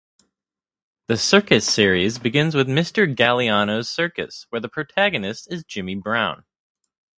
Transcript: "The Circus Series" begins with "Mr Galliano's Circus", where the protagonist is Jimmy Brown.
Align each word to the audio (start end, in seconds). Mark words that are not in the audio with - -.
"The 1.05 1.15
Circus 1.15 1.63
Series" 1.71 2.17
begins 2.17 2.55
with 2.55 2.65
"Mr 2.67 3.05
Galliano's 3.15 3.87
Circus", 3.87 4.47
where 4.49 4.59
the 4.59 4.67
protagonist 4.67 5.47
is 5.53 5.63
Jimmy 5.63 5.93
Brown. 5.93 6.43